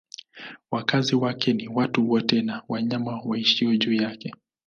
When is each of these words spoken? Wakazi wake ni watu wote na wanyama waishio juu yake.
Wakazi 0.71 1.15
wake 1.15 1.53
ni 1.53 1.67
watu 1.67 2.09
wote 2.09 2.41
na 2.41 2.63
wanyama 2.67 3.21
waishio 3.25 3.75
juu 3.77 3.93
yake. 3.93 4.33